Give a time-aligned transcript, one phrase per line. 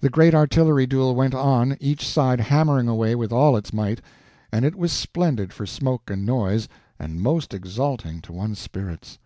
[0.00, 4.00] The great artillery duel went on, each side hammering away with all its might;
[4.50, 6.66] and it was splendid for smoke and noise,
[6.98, 9.18] and most exalting to one's spirits.